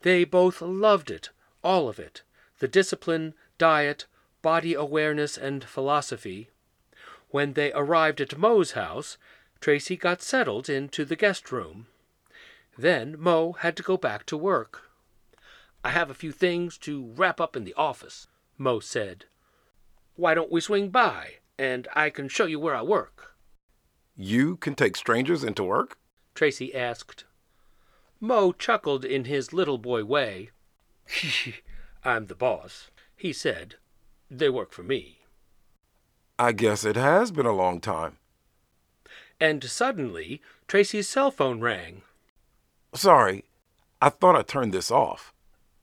They 0.00 0.24
both 0.24 0.62
loved 0.62 1.10
it, 1.10 1.30
all 1.62 1.88
of 1.88 1.98
it 1.98 2.22
the 2.60 2.68
discipline, 2.68 3.34
diet, 3.58 4.06
body 4.40 4.74
awareness, 4.74 5.36
and 5.36 5.64
philosophy. 5.64 6.50
When 7.28 7.54
they 7.54 7.72
arrived 7.72 8.20
at 8.20 8.38
Mo's 8.38 8.72
house, 8.72 9.18
Tracy 9.64 9.96
got 9.96 10.20
settled 10.20 10.68
into 10.68 11.06
the 11.06 11.16
guest 11.16 11.50
room. 11.50 11.86
Then 12.76 13.16
Mo 13.18 13.52
had 13.60 13.78
to 13.78 13.82
go 13.82 13.96
back 13.96 14.26
to 14.26 14.36
work. 14.36 14.90
I 15.82 15.88
have 15.88 16.10
a 16.10 16.20
few 16.22 16.32
things 16.32 16.76
to 16.80 17.14
wrap 17.16 17.40
up 17.40 17.56
in 17.56 17.64
the 17.64 17.72
office, 17.72 18.26
Mo 18.58 18.78
said. 18.78 19.24
Why 20.16 20.34
don't 20.34 20.52
we 20.52 20.60
swing 20.60 20.90
by, 20.90 21.36
and 21.58 21.88
I 21.94 22.10
can 22.10 22.28
show 22.28 22.44
you 22.44 22.60
where 22.60 22.74
I 22.74 22.82
work? 22.82 23.36
You 24.14 24.56
can 24.56 24.74
take 24.74 24.96
strangers 24.96 25.42
into 25.42 25.64
work? 25.64 25.96
Tracy 26.34 26.74
asked. 26.74 27.24
Mo 28.20 28.52
chuckled 28.52 29.02
in 29.02 29.24
his 29.24 29.54
little 29.54 29.78
boy 29.78 30.04
way. 30.04 30.50
I'm 32.04 32.26
the 32.26 32.34
boss, 32.34 32.90
he 33.16 33.32
said. 33.32 33.76
They 34.30 34.50
work 34.50 34.72
for 34.74 34.82
me. 34.82 35.20
I 36.38 36.52
guess 36.52 36.84
it 36.84 36.96
has 36.96 37.30
been 37.30 37.46
a 37.46 37.52
long 37.52 37.80
time. 37.80 38.18
And 39.44 39.62
suddenly, 39.62 40.40
Tracy's 40.68 41.06
cell 41.06 41.30
phone 41.30 41.60
rang. 41.60 42.00
Sorry, 42.94 43.44
I 44.00 44.08
thought 44.08 44.36
I 44.36 44.40
turned 44.40 44.72
this 44.72 44.90
off. 44.90 45.34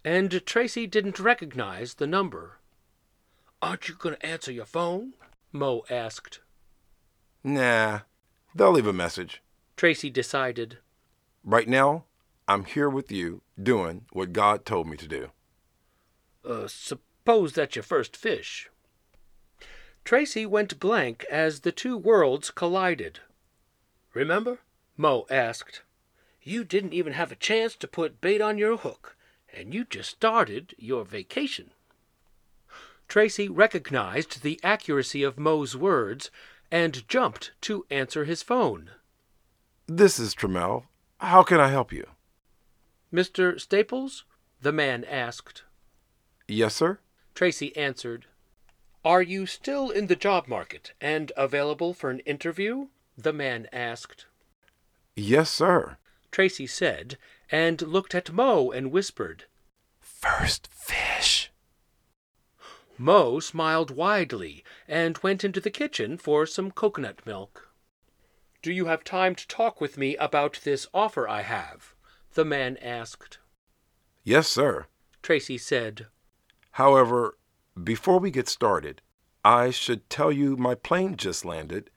And 0.04 0.44
Tracy 0.48 0.88
didn't 0.88 1.20
recognize 1.20 1.94
the 1.94 2.08
number. 2.08 2.58
Aren't 3.62 3.88
you 3.88 3.94
going 3.94 4.16
to 4.16 4.26
answer 4.26 4.52
your 4.52 4.66
phone? 4.66 5.14
Mo 5.52 5.84
asked. 5.92 6.40
Nah, 7.44 8.00
they'll 8.56 8.72
leave 8.72 8.88
a 8.88 8.94
message. 8.94 9.44
Tracy 9.78 10.10
decided. 10.10 10.80
Right 11.44 11.68
now, 11.68 12.06
I'm 12.48 12.66
here 12.66 12.90
with 12.90 13.12
you 13.12 13.44
doing 13.62 14.06
what 14.12 14.34
God 14.34 14.66
told 14.66 14.88
me 14.88 14.98
to 14.98 15.08
do. 15.08 15.30
Uh, 16.44 16.68
suppose 16.68 17.54
that's 17.54 17.76
your 17.76 17.84
first 17.84 18.18
fish. 18.18 18.72
Tracy 20.04 20.48
went 20.48 20.80
blank 20.80 21.26
as 21.30 21.60
the 21.60 21.72
two 21.72 21.96
worlds 21.96 22.50
collided. 22.50 23.20
Remember? 24.14 24.60
Mo 24.98 25.26
asked. 25.30 25.84
You 26.42 26.64
didn't 26.64 26.94
even 26.94 27.14
have 27.14 27.32
a 27.32 27.36
chance 27.36 27.76
to 27.76 27.88
put 27.88 28.22
bait 28.22 28.42
on 28.42 28.58
your 28.58 28.78
hook, 28.78 29.16
and 29.54 29.74
you 29.74 29.86
just 29.86 30.10
started 30.10 30.76
your 30.78 31.06
vacation. 31.06 31.72
Tracy 33.08 33.48
recognized 33.50 34.42
the 34.42 34.60
accuracy 34.64 35.24
of 35.24 35.38
Mo's 35.38 35.76
words 35.76 36.32
and 36.72 37.08
jumped 37.08 37.52
to 37.62 37.86
answer 37.90 38.26
his 38.26 38.42
phone. 38.42 38.92
This 39.88 40.18
is 40.18 40.34
Trammell. 40.34 40.86
How 41.20 41.44
can 41.44 41.60
I 41.60 41.68
help 41.68 41.92
you? 41.92 42.08
Mr. 43.14 43.60
Staples? 43.60 44.24
the 44.62 44.72
man 44.72 45.04
asked. 45.04 45.64
Yes, 46.48 46.76
sir. 46.76 47.00
Tracy 47.36 47.76
answered. 47.76 48.28
Are 49.04 49.22
you 49.22 49.46
still 49.46 49.90
in 49.90 50.08
the 50.08 50.16
job 50.16 50.48
market 50.48 50.94
and 51.02 51.32
available 51.36 51.94
for 51.94 52.10
an 52.10 52.20
interview? 52.20 52.88
The 53.18 53.34
man 53.34 53.68
asked. 53.72 54.26
Yes, 55.16 55.50
sir. 55.50 55.98
Tracy 56.32 56.68
said, 56.68 57.18
and 57.52 57.82
looked 57.82 58.16
at 58.16 58.32
Mo 58.32 58.72
and 58.72 58.92
whispered, 58.92 59.46
First 60.00 60.70
fish. 60.72 61.52
Mo 62.98 63.40
smiled 63.40 63.92
widely 63.92 64.64
and 64.88 65.18
went 65.20 65.44
into 65.44 65.60
the 65.60 65.72
kitchen 65.72 66.18
for 66.18 66.46
some 66.46 66.72
coconut 66.72 67.26
milk. 67.26 67.70
Do 68.62 68.72
you 68.72 68.86
have 68.86 69.04
time 69.04 69.34
to 69.36 69.48
talk 69.48 69.82
with 69.82 69.98
me 69.98 70.16
about 70.18 70.60
this 70.64 70.88
offer 70.94 71.28
I 71.28 71.42
have? 71.42 71.96
the 72.34 72.46
man 72.46 72.78
asked. 72.78 73.40
Yes, 74.24 74.48
sir. 74.48 74.86
Tracy 75.22 75.58
said. 75.58 76.08
However, 76.74 77.38
before 77.82 78.20
we 78.20 78.32
get 78.32 78.48
started, 78.48 79.02
I 79.44 79.72
should 79.72 80.10
tell 80.10 80.32
you 80.32 80.56
my 80.56 80.76
plane 80.76 81.18
just 81.18 81.44
landed. 81.44 81.90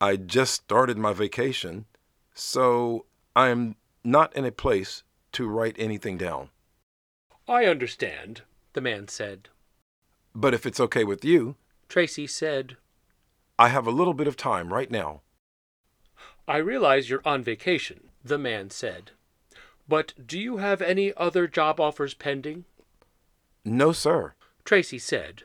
I 0.00 0.16
just 0.16 0.54
started 0.54 0.96
my 0.96 1.12
vacation, 1.12 1.86
so 2.32 3.06
I 3.34 3.48
am 3.48 3.74
not 4.04 4.34
in 4.36 4.44
a 4.44 4.52
place 4.52 5.02
to 5.32 5.48
write 5.48 5.76
anything 5.78 6.16
down. 6.16 6.50
I 7.48 7.64
understand, 7.64 8.42
the 8.74 8.80
man 8.80 9.08
said. 9.08 9.48
But 10.34 10.54
if 10.54 10.66
it's 10.66 10.78
okay 10.78 11.02
with 11.02 11.24
you, 11.24 11.56
Tracy 11.88 12.26
said, 12.26 12.76
I 13.58 13.68
have 13.68 13.86
a 13.86 13.90
little 13.90 14.14
bit 14.14 14.28
of 14.28 14.36
time 14.36 14.72
right 14.72 14.90
now. 14.90 15.22
I 16.46 16.58
realize 16.58 17.10
you're 17.10 17.26
on 17.26 17.42
vacation, 17.42 18.10
the 18.24 18.38
man 18.38 18.70
said. 18.70 19.10
But 19.88 20.14
do 20.24 20.38
you 20.38 20.58
have 20.58 20.80
any 20.80 21.12
other 21.16 21.48
job 21.48 21.80
offers 21.80 22.14
pending? 22.14 22.66
No, 23.64 23.92
sir. 23.92 24.34
Tracy 24.64 24.98
said. 24.98 25.44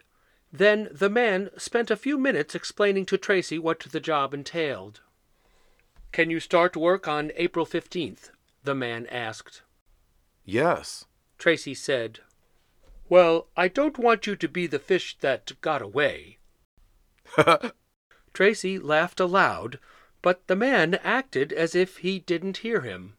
Then 0.56 0.88
the 0.92 1.10
man 1.10 1.50
spent 1.58 1.90
a 1.90 1.98
few 1.98 2.16
minutes 2.16 2.54
explaining 2.54 3.08
to 3.08 3.18
Tracy 3.18 3.58
what 3.58 3.80
the 3.80 4.00
job 4.00 4.36
entailed. 4.36 5.02
Can 6.12 6.30
you 6.30 6.40
start 6.40 6.78
work 6.78 7.08
on 7.08 7.32
April 7.36 7.66
15th? 7.66 8.30
the 8.64 8.76
man 8.76 9.08
asked. 9.08 9.64
Yes. 10.46 11.06
Tracy 11.40 11.74
said. 11.74 12.20
Well, 13.10 13.48
I 13.58 13.68
don't 13.68 13.98
want 13.98 14.28
you 14.28 14.36
to 14.36 14.48
be 14.48 14.68
the 14.68 14.78
fish 14.78 15.18
that 15.22 15.60
got 15.62 15.82
away. 15.82 16.38
Tracy 18.34 18.78
laughed 18.78 19.20
aloud, 19.20 19.80
but 20.22 20.46
the 20.46 20.56
man 20.56 20.96
acted 21.04 21.52
as 21.52 21.74
if 21.74 21.98
he 21.98 22.20
didn't 22.20 22.58
hear 22.58 22.82
him. 22.82 23.16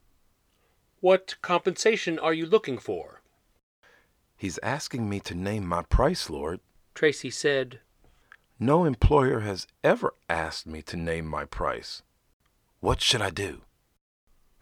What 1.01 1.35
compensation 1.43 2.19
are 2.21 2.33
you 2.33 2.47
looking 2.47 2.79
for? 2.79 3.23
He's 4.37 4.59
asking 4.63 5.09
me 5.09 5.19
to 5.21 5.35
name 5.35 5.67
my 5.67 5.83
price, 5.83 6.31
Lord. 6.31 6.61
Tracy 6.95 7.31
said. 7.31 7.81
No 8.59 8.85
employer 8.85 9.41
has 9.41 9.67
ever 9.83 10.15
asked 10.29 10.67
me 10.67 10.81
to 10.83 10.97
name 10.97 11.27
my 11.27 11.45
price. 11.45 12.03
What 12.81 13.01
should 13.01 13.21
I 13.21 13.31
do? 13.31 13.63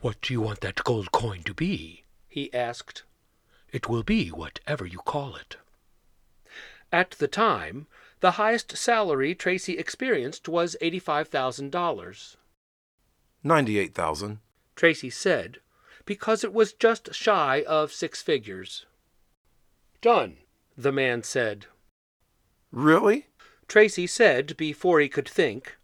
What 0.01 0.21
do 0.23 0.33
you 0.33 0.41
want 0.41 0.61
that 0.61 0.83
gold 0.85 1.13
coin 1.13 1.43
to 1.45 1.55
be? 1.55 2.05
he 2.29 2.53
asked. 2.55 3.05
It 3.71 3.89
will 3.89 4.03
be 4.03 4.29
whatever 4.29 4.87
you 4.87 4.99
call 4.99 5.37
it. 5.37 5.57
At 6.91 7.13
the 7.13 7.29
time, 7.29 7.87
the 8.21 8.33
highest 8.33 8.77
salary 8.77 9.35
Tracy 9.35 9.79
experienced 9.79 10.49
was 10.49 10.77
$85,000. 10.81 12.37
98,000. 13.45 14.39
Tracy 14.77 15.11
said, 15.11 15.59
because 16.05 16.45
it 16.45 16.53
was 16.53 16.73
just 16.73 17.15
shy 17.15 17.65
of 17.67 17.93
six 17.93 18.23
figures. 18.23 18.87
Done, 20.01 20.39
the 20.77 20.93
man 20.93 21.23
said. 21.23 21.67
Really? 22.73 23.27
Tracy 23.69 24.07
said 24.07 24.57
before 24.57 24.99
he 24.99 25.09
could 25.09 25.29
think. 25.29 25.77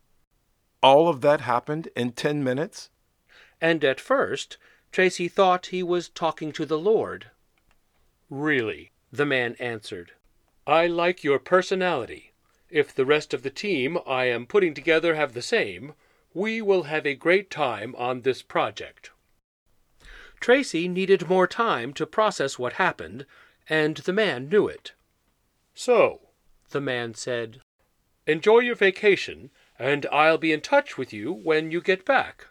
All 0.82 1.08
of 1.08 1.20
that 1.20 1.42
happened 1.42 1.88
in 1.94 2.12
10 2.12 2.42
minutes? 2.42 2.90
And 3.60 3.84
at 3.84 4.00
first, 4.00 4.56
Tracy 4.90 5.28
thought 5.28 5.66
he 5.66 5.82
was 5.82 6.08
talking 6.08 6.50
to 6.52 6.64
the 6.64 6.78
Lord. 6.78 7.30
Really, 8.30 8.92
the 9.12 9.26
man 9.26 9.54
answered. 9.58 10.12
I 10.66 10.86
like 10.86 11.24
your 11.24 11.38
personality. 11.38 12.32
If 12.70 12.94
the 12.94 13.06
rest 13.06 13.32
of 13.32 13.42
the 13.42 13.50
team 13.50 13.98
I 14.06 14.26
am 14.26 14.46
putting 14.46 14.74
together 14.74 15.14
have 15.14 15.34
the 15.34 15.42
same, 15.42 15.94
we 16.34 16.60
will 16.60 16.84
have 16.84 17.06
a 17.06 17.14
great 17.14 17.50
time 17.50 17.94
on 17.96 18.20
this 18.20 18.42
project. 18.42 19.10
Tracy 20.40 20.88
needed 20.88 21.28
more 21.28 21.46
time 21.46 21.92
to 21.94 22.06
process 22.06 22.58
what 22.58 22.74
happened, 22.74 23.26
and 23.68 23.96
the 23.98 24.12
man 24.12 24.48
knew 24.48 24.68
it. 24.68 24.92
So, 25.74 26.27
the 26.70 26.80
man 26.80 27.14
said, 27.14 27.60
enjoy 28.26 28.58
your 28.58 28.74
vacation, 28.74 29.50
and 29.78 30.06
I'll 30.12 30.38
be 30.38 30.52
in 30.52 30.60
touch 30.60 30.98
with 30.98 31.12
you 31.12 31.32
when 31.32 31.70
you 31.70 31.80
get 31.80 32.04
back. 32.04 32.46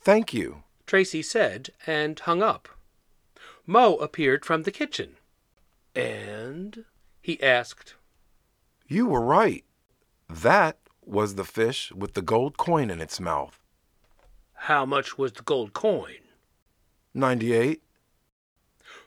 Thank 0.00 0.32
you, 0.32 0.62
Tracy 0.86 1.22
said, 1.22 1.70
and 1.86 2.18
hung 2.18 2.42
up. 2.42 2.68
Mo 3.66 3.96
appeared 3.96 4.44
from 4.44 4.62
the 4.62 4.70
kitchen. 4.72 5.16
And? 5.94 6.84
he 7.20 7.40
asked. 7.42 7.94
You 8.88 9.06
were 9.06 9.20
right. 9.20 9.64
That 10.28 10.78
was 11.04 11.34
the 11.34 11.44
fish 11.44 11.92
with 11.92 12.14
the 12.14 12.22
gold 12.22 12.56
coin 12.56 12.90
in 12.90 13.00
its 13.00 13.20
mouth. 13.20 13.58
How 14.54 14.86
much 14.86 15.18
was 15.18 15.32
the 15.32 15.42
gold 15.42 15.72
coin? 15.72 16.22
98. 17.14 17.82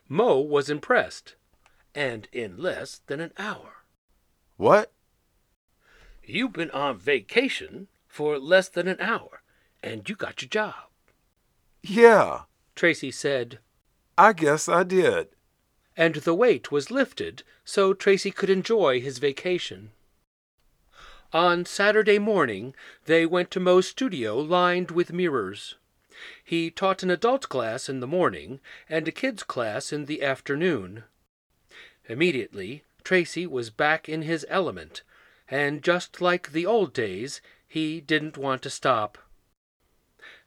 Mo 0.07 0.39
was 0.39 0.69
impressed. 0.69 1.35
And 1.95 2.27
in 2.31 2.57
less 2.57 3.01
than 3.07 3.19
an 3.19 3.33
hour. 3.37 3.82
What? 4.63 4.93
You've 6.23 6.53
been 6.53 6.71
on 6.71 6.97
vacation 6.97 7.89
for 8.07 8.39
less 8.39 8.69
than 8.69 8.87
an 8.87 8.95
hour, 9.01 9.41
and 9.83 10.07
you 10.07 10.15
got 10.15 10.41
your 10.41 10.47
job. 10.47 10.85
Yeah, 11.81 12.43
Tracy 12.73 13.11
said, 13.11 13.59
I 14.17 14.31
guess 14.31 14.69
I 14.69 14.83
did. 14.83 15.27
and 15.97 16.15
the 16.15 16.33
weight 16.33 16.71
was 16.71 16.89
lifted 16.89 17.43
so 17.65 17.93
Tracy 17.93 18.31
could 18.31 18.49
enjoy 18.49 19.01
his 19.01 19.17
vacation. 19.17 19.91
On 21.33 21.65
Saturday 21.65 22.17
morning, 22.17 22.73
they 23.03 23.25
went 23.25 23.51
to 23.51 23.59
Mo's 23.59 23.89
studio 23.89 24.37
lined 24.37 24.91
with 24.91 25.11
mirrors. 25.11 25.75
He 26.41 26.71
taught 26.71 27.03
an 27.03 27.11
adult 27.11 27.49
class 27.49 27.89
in 27.89 27.99
the 27.99 28.07
morning 28.07 28.61
and 28.87 29.05
a 29.09 29.11
kids 29.11 29.43
class 29.43 29.91
in 29.91 30.05
the 30.05 30.23
afternoon. 30.23 31.03
Immediately, 32.07 32.85
Tracy 33.03 33.45
was 33.45 33.69
back 33.69 34.07
in 34.07 34.21
his 34.21 34.45
element, 34.49 35.01
and 35.49 35.83
just 35.83 36.21
like 36.21 36.51
the 36.51 36.65
old 36.65 36.93
days, 36.93 37.41
he 37.67 37.99
didn't 37.99 38.37
want 38.37 38.61
to 38.61 38.69
stop. 38.69 39.17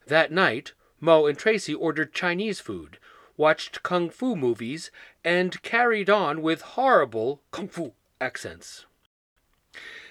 That 0.07 0.33
night, 0.33 0.73
Mo 1.01 1.27
and 1.27 1.39
Tracy 1.39 1.75
ordered 1.75 2.15
Chinese 2.15 2.61
food, 2.61 2.99
watched 3.37 3.83
kung 3.83 4.09
fu 4.09 4.35
movies, 4.35 4.91
and 5.25 5.63
carried 5.63 6.09
on 6.09 6.41
with 6.41 6.63
horrible 6.63 7.43
kung 7.51 7.69
fu 7.69 7.93
accents. 8.21 8.87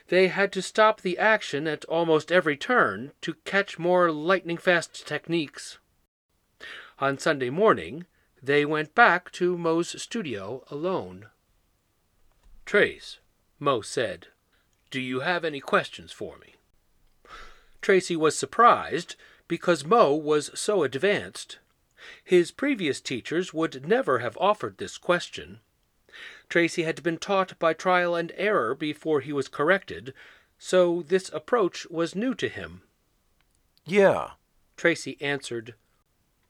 They 0.10 0.28
had 0.28 0.52
to 0.54 0.62
stop 0.62 1.02
the 1.02 1.18
action 1.18 1.68
at 1.68 1.86
almost 1.86 2.32
every 2.32 2.58
turn 2.58 3.14
to 3.22 3.34
catch 3.46 3.80
more 3.80 4.12
lightning 4.12 4.58
fast 4.58 5.08
techniques. 5.08 5.80
On 7.00 7.18
Sunday 7.18 7.50
morning, 7.50 8.06
they 8.42 8.66
went 8.66 8.94
back 8.94 9.32
to 9.32 9.58
Mo's 9.58 10.00
studio 10.00 10.64
alone. 10.70 11.28
Trace, 12.66 13.20
Mo 13.60 13.82
said, 13.82 14.28
do 14.92 15.00
you 15.00 15.20
have 15.20 15.44
any 15.44 15.60
questions 15.60 16.12
for 16.12 16.38
me? 16.38 16.56
Tracy 17.82 18.16
was 18.16 18.38
surprised 18.38 19.16
because 19.48 19.86
Mo 19.86 20.16
was 20.16 20.52
so 20.58 20.84
advanced. 20.84 21.60
His 22.24 22.52
previous 22.52 23.02
teachers 23.02 23.54
would 23.54 23.88
never 23.88 24.20
have 24.20 24.38
offered 24.38 24.78
this 24.78 24.98
question. 24.98 25.60
Tracy 26.50 26.84
had 26.84 27.04
been 27.04 27.18
taught 27.18 27.60
by 27.60 27.74
trial 27.74 28.16
and 28.16 28.32
error 28.38 28.74
before 28.74 29.20
he 29.20 29.34
was 29.34 29.48
corrected, 29.48 30.14
so 30.58 31.04
this 31.08 31.30
approach 31.34 31.86
was 31.90 32.16
new 32.16 32.34
to 32.36 32.48
him. 32.48 32.82
Yeah, 33.86 34.32
Tracy 34.78 35.18
answered, 35.22 35.76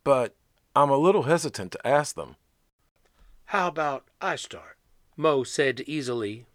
but 0.03 0.35
I'm 0.75 0.89
a 0.89 0.97
little 0.97 1.23
hesitant 1.23 1.71
to 1.71 1.87
ask 1.87 2.15
them. 2.15 2.35
How 3.45 3.67
about 3.67 4.05
I 4.21 4.35
start? 4.35 4.77
Mo 5.17 5.43
said 5.43 5.81
easily. 5.87 6.45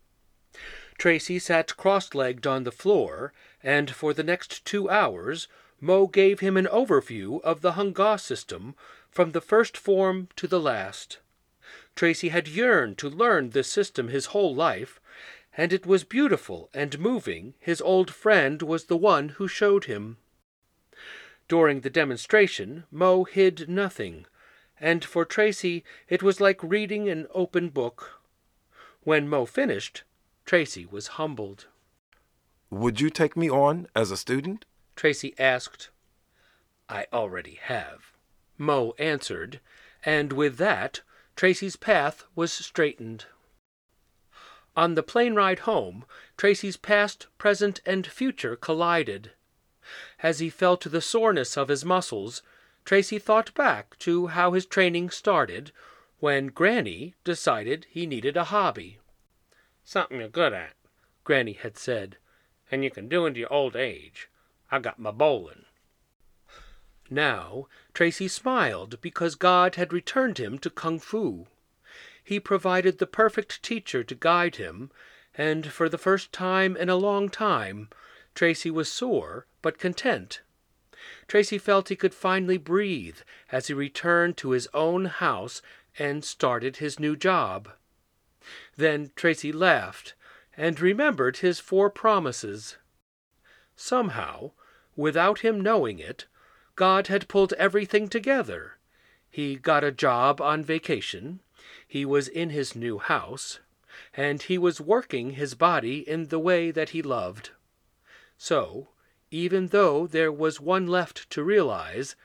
Tracy 0.99 1.39
sat 1.39 1.77
cross 1.77 2.15
legged 2.15 2.47
on 2.47 2.65
the 2.65 2.73
floor, 2.73 3.33
and 3.63 3.91
for 3.91 4.13
the 4.13 4.23
next 4.23 4.65
two 4.65 4.91
hours 4.91 5.49
Mo 5.81 6.07
gave 6.07 6.41
him 6.41 6.57
an 6.59 6.67
overview 6.67 7.41
of 7.43 7.63
the 7.63 7.73
Hung 7.73 7.93
Gar 7.93 8.19
system 8.19 8.75
from 9.09 9.33
the 9.33 9.41
first 9.41 9.77
form 9.77 10.29
to 10.37 10.47
the 10.47 10.61
last. 10.61 11.19
Tracy 11.97 12.29
had 12.29 12.49
yearned 12.49 12.99
to 12.99 13.09
learn 13.09 13.51
this 13.51 13.69
system 13.69 14.09
his 14.09 14.27
whole 14.27 14.55
life, 14.55 15.01
and 15.57 15.73
it 15.73 15.87
was 15.87 16.05
beautiful 16.05 16.69
and 16.75 16.99
moving 16.99 17.55
his 17.59 17.81
old 17.81 18.13
friend 18.13 18.63
was 18.63 18.85
the 18.85 18.97
one 18.97 19.31
who 19.31 19.49
showed 19.49 19.85
him. 19.85 20.19
During 21.49 21.81
the 21.81 21.91
demonstration, 21.91 22.85
Mo 22.91 23.25
hid 23.25 23.69
nothing, 23.69 24.27
and 24.79 25.05
for 25.05 25.25
Tracy 25.25 25.83
it 26.09 26.23
was 26.23 26.41
like 26.41 26.63
reading 26.63 27.09
an 27.09 27.27
open 27.35 27.71
book. 27.71 28.20
When 29.03 29.29
Mo 29.29 29.47
finished, 29.47 30.03
Tracy 30.45 30.85
was 30.85 31.17
humbled. 31.19 31.67
Would 32.69 33.01
you 33.01 33.09
take 33.09 33.37
me 33.37 33.49
on 33.51 33.89
as 33.95 34.11
a 34.11 34.17
student? 34.17 34.67
Tracy 34.95 35.35
asked. 35.39 35.89
I 36.89 37.07
already 37.13 37.55
have, 37.63 38.13
Mo 38.59 38.95
answered, 38.99 39.61
and 40.05 40.33
with 40.33 40.59
that, 40.59 41.01
Tracy's 41.35 41.77
path 41.77 42.25
was 42.35 42.53
straightened. 42.53 43.25
On 44.77 44.95
the 44.95 45.03
plane 45.03 45.35
ride 45.35 45.61
home, 45.61 46.05
Tracy's 46.37 46.77
past, 46.77 47.27
present, 47.39 47.81
and 47.87 48.07
future 48.07 48.55
collided. 48.55 49.33
As 50.23 50.41
he 50.41 50.51
felt 50.51 50.83
the 50.83 51.01
soreness 51.01 51.57
of 51.57 51.69
his 51.69 51.85
muscles, 51.85 52.43
Tracy 52.85 53.19
thought 53.19 53.55
back 53.55 53.99
to 54.01 54.29
how 54.29 54.53
his 54.53 54.67
training 54.67 55.11
started 55.11 55.73
when 56.21 56.49
Granny 56.49 57.15
decided 57.25 57.87
he 57.89 58.07
needed 58.07 58.37
a 58.37 58.45
hobby. 58.45 58.99
Something 59.85 60.21
you're 60.21 60.29
good 60.29 60.53
at, 60.53 60.75
Granny 61.25 61.55
had 61.55 61.77
said, 61.77 62.19
and 62.71 62.85
you 62.85 62.91
can 62.91 63.09
do 63.09 63.27
into 63.27 63.41
your 63.41 63.53
old 63.53 63.75
age. 63.75 64.29
I 64.71 64.79
got 64.79 64.99
my 64.99 65.11
bowling. 65.11 65.65
Now, 67.09 67.67
Tracy 67.93 68.29
smiled 68.29 69.01
because 69.01 69.35
God 69.35 69.75
had 69.75 69.93
returned 69.93 70.39
him 70.39 70.59
to 70.59 70.71
Kung 70.71 71.01
Fu. 71.01 71.47
He 72.23 72.39
provided 72.39 72.99
the 72.99 73.07
perfect 73.07 73.63
teacher 73.63 74.05
to 74.05 74.15
guide 74.15 74.57
him, 74.57 74.93
and 75.35 75.73
for 75.73 75.89
the 75.89 75.99
first 75.99 76.33
time 76.33 76.77
in 76.77 76.89
a 76.89 76.97
long 76.97 77.29
time, 77.29 77.89
Tracy 78.35 78.71
was 78.71 78.93
sore 78.93 79.47
but 79.63 79.79
content. 79.79 80.43
Tracy 81.27 81.59
felt 81.59 81.89
he 81.89 81.97
could 81.97 82.15
finally 82.15 82.59
breathe 82.59 83.19
as 83.51 83.67
he 83.67 83.75
returned 83.75 84.37
to 84.37 84.51
his 84.51 84.69
own 84.75 85.07
house 85.07 85.63
and 85.99 86.25
started 86.25 86.77
his 86.77 86.99
new 86.99 87.17
job. 87.17 87.71
Then 88.77 89.11
Tracy 89.17 89.53
laughed 89.53 90.15
and 90.57 90.81
remembered 90.81 91.39
his 91.39 91.61
four 91.61 91.91
promises. 91.91 92.77
Somehow, 93.77 94.53
without 94.97 95.41
him 95.41 95.61
knowing 95.61 95.99
it, 95.99 96.27
God 96.77 97.07
had 97.07 97.29
pulled 97.29 97.53
everything 97.55 98.09
together. 98.09 98.79
He 99.31 99.57
got 99.57 99.85
a 99.85 99.93
job 99.93 100.41
on 100.41 100.65
vacation, 100.65 101.41
he 101.87 102.05
was 102.05 102.29
in 102.29 102.51
his 102.51 102.75
new 102.75 102.99
house, 102.99 103.61
and 104.15 104.43
he 104.43 104.59
was 104.59 104.81
working 104.81 105.31
his 105.31 105.55
body 105.55 106.09
in 106.09 106.29
the 106.29 106.39
way 106.39 106.71
that 106.71 106.91
he 106.91 107.03
loved. 107.03 107.51
So, 108.37 108.89
even 109.31 109.69
though 109.69 110.07
there 110.07 110.33
was 110.33 110.61
one 110.61 110.87
left 110.87 111.31
to 111.31 111.45
realize, 111.45 112.17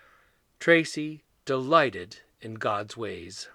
Tracy 0.60 1.24
delighted 1.46 2.22
in 2.42 2.56
God's 2.56 2.98
ways. 2.98 3.50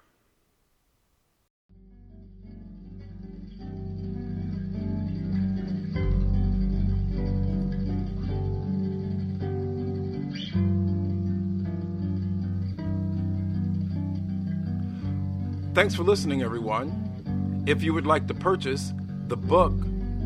Thanks 15.81 15.95
for 15.95 16.03
listening, 16.03 16.43
everyone. 16.43 17.63
If 17.65 17.81
you 17.81 17.91
would 17.95 18.05
like 18.05 18.27
to 18.27 18.35
purchase 18.35 18.93
the 19.25 19.35
book 19.35 19.73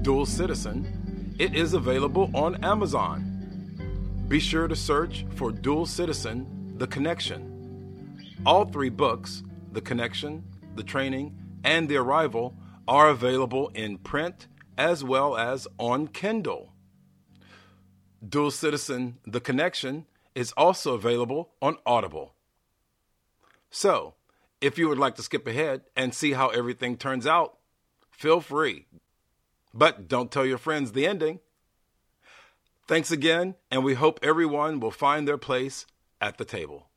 Dual 0.01 0.25
Citizen, 0.25 1.33
it 1.39 1.55
is 1.55 1.73
available 1.73 2.29
on 2.33 2.61
Amazon. 2.61 4.25
Be 4.27 4.41
sure 4.41 4.67
to 4.67 4.75
search 4.75 5.25
for 5.35 5.53
Dual 5.53 5.85
Citizen 5.85 6.73
The 6.75 6.87
Connection. 6.87 8.35
All 8.45 8.65
three 8.65 8.89
books, 8.89 9.43
The 9.71 9.79
Connection, 9.79 10.43
The 10.75 10.83
Training, 10.83 11.37
and 11.63 11.87
The 11.87 11.95
Arrival, 11.95 12.57
are 12.85 13.07
available 13.07 13.69
in 13.69 13.99
print 13.99 14.49
as 14.77 15.05
well 15.05 15.37
as 15.37 15.69
on 15.79 16.09
Kindle. 16.09 16.73
Dual 18.27 18.51
Citizen 18.51 19.19
The 19.25 19.39
Connection 19.39 20.05
is 20.35 20.51
also 20.57 20.95
available 20.95 21.51
on 21.61 21.77
Audible. 21.85 22.35
So, 23.71 24.15
if 24.65 24.79
you 24.79 24.89
would 24.89 24.97
like 24.97 25.13
to 25.13 25.21
skip 25.21 25.45
ahead 25.45 25.81
and 25.95 26.11
see 26.11 26.31
how 26.31 26.49
everything 26.49 26.97
turns 26.97 27.27
out, 27.27 27.59
feel 28.09 28.41
free. 28.41 28.87
But 29.75 30.07
don't 30.07 30.31
tell 30.31 30.43
your 30.45 30.57
friends 30.57 30.91
the 30.91 31.05
ending. 31.05 31.39
Thanks 32.87 33.11
again, 33.11 33.53
and 33.69 33.83
we 33.83 33.93
hope 33.93 34.19
everyone 34.23 34.79
will 34.79 34.89
find 34.89 35.27
their 35.27 35.37
place 35.37 35.85
at 36.19 36.39
the 36.39 36.45
table. 36.45 36.87